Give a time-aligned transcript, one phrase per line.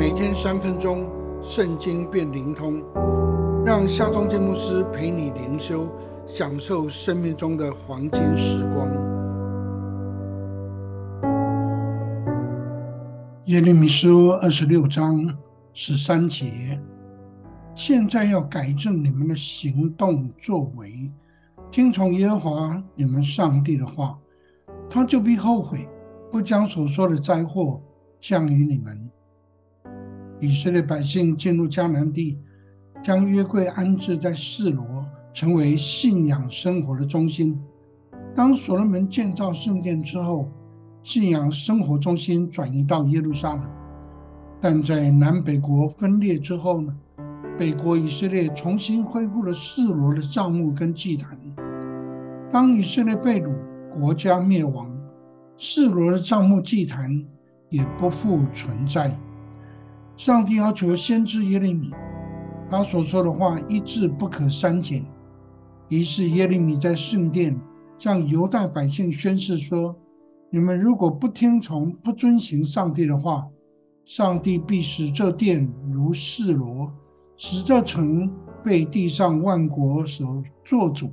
[0.00, 1.06] 每天三分钟，
[1.42, 2.82] 圣经变灵通，
[3.66, 5.86] 让夏忠建牧师陪你灵修，
[6.26, 8.88] 享受生命中的黄金时光。
[13.44, 15.36] 耶利米书二十六章
[15.74, 16.80] 十三节，
[17.74, 21.12] 现在要改正你们的行动作为，
[21.70, 24.18] 听从耶和华你们上帝的话，
[24.88, 25.86] 他就必后悔。
[26.32, 27.82] 不将所说的灾祸
[28.18, 29.09] 降于你们。
[30.40, 32.38] 以色列百姓进入迦南地，
[33.02, 34.84] 将约柜安置在示罗，
[35.34, 37.60] 成为信仰生活的中心。
[38.34, 40.48] 当所罗门建造圣殿之后，
[41.02, 43.62] 信仰生活中心转移到耶路撒冷。
[44.60, 46.94] 但在南北国分裂之后呢？
[47.58, 51.38] 北国以色列重新恢复了示罗的帐幕跟祭坛。
[52.50, 53.52] 当以色列被掳，
[53.98, 54.90] 国家灭亡。
[55.58, 57.22] 示罗的帐幕祭坛
[57.68, 59.14] 也不复存在。
[60.20, 61.90] 上帝要求先知耶利米，
[62.68, 65.02] 他所说的话一字不可删减。
[65.88, 67.58] 于是耶利米在圣殿
[67.98, 69.96] 向犹大百姓宣誓说
[70.52, 73.48] ：“你们如果不听从、不遵行上帝的话，
[74.04, 76.92] 上帝必使这殿如示罗，
[77.38, 78.30] 使这城
[78.62, 81.10] 被地上万国所做主。”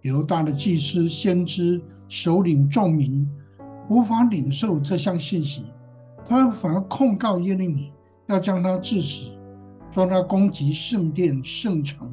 [0.00, 3.28] 犹大的祭司、先知、首领、众民。
[3.90, 5.66] 无法领受这项信息，
[6.24, 7.92] 他反而控告耶利米，
[8.28, 9.26] 要将他致死，
[9.90, 12.08] 说他攻击圣殿圣城。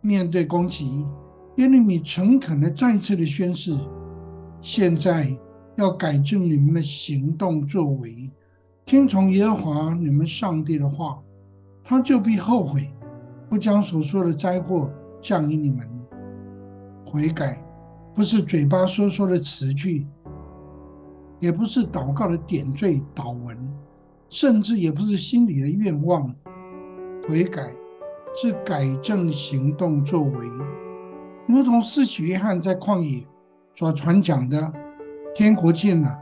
[0.00, 1.04] 面对攻击，
[1.56, 3.78] 耶利米诚恳的再次的宣誓：
[4.60, 5.36] 现在
[5.76, 8.30] 要改正你们的行动作为，
[8.84, 11.20] 听从耶和华你们上帝的话，
[11.82, 12.92] 他就必后悔，
[13.48, 15.88] 不将所说的灾祸降于你们。
[17.04, 17.62] 悔改
[18.14, 20.06] 不是嘴巴说说的词句。
[21.40, 23.58] 也不是祷告的点缀祷文，
[24.28, 26.34] 甚至也不是心里的愿望。
[27.28, 27.74] 悔改
[28.36, 30.46] 是改正行动作为，
[31.46, 33.24] 如同四喜约翰在旷野
[33.74, 34.72] 所传讲的
[35.34, 36.18] ：“天国近了，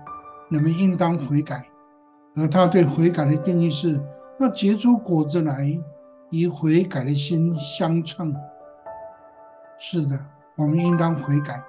[0.49, 1.67] 你们应当悔改。”
[2.37, 4.01] 而他对悔改的定义是
[4.41, 5.79] 要结出果子来，
[6.31, 8.35] 与悔改的心相称。
[9.79, 10.19] 是的，
[10.57, 11.63] 我们应当悔改，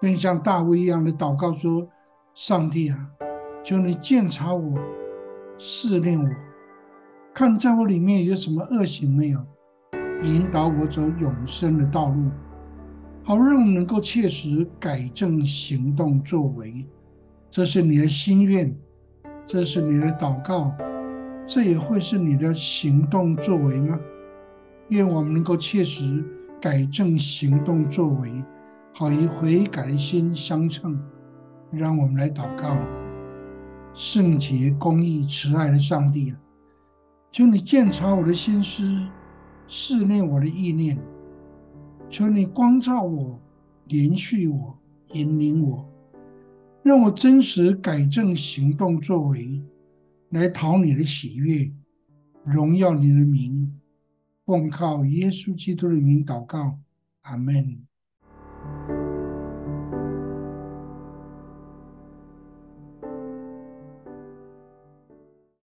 [0.00, 1.86] 更像大卫一样的祷告说。
[2.36, 2.98] 上帝啊，
[3.62, 4.76] 求你鉴察我，
[5.58, 6.28] 试炼我，
[7.32, 9.40] 看在我里面有什么恶行没有，
[10.22, 12.30] 引导我走永生的道路，
[13.22, 16.84] 好让我能够切实改正行动作为。
[17.50, 18.76] 这是你的心愿，
[19.46, 20.72] 这是你的祷告，
[21.46, 23.98] 这也会是你的行动作为吗？
[24.88, 26.24] 愿我们能够切实
[26.60, 28.44] 改正行动作为，
[28.92, 31.00] 好与悔改的心相称。
[31.70, 32.76] 让我们来祷告，
[33.94, 36.40] 圣洁、公义、慈爱的上帝啊，
[37.30, 39.06] 求你鉴察我的心思，
[39.68, 40.98] 试炼我的意念，
[42.10, 43.40] 求你光照我，
[43.86, 44.76] 连续我，
[45.12, 45.88] 引领我，
[46.82, 49.62] 让我真实改正行动作为，
[50.30, 51.70] 来讨你的喜悦，
[52.44, 53.80] 荣耀你的名，
[54.44, 56.80] 奉靠耶稣基督的名祷告，
[57.22, 57.78] 阿门。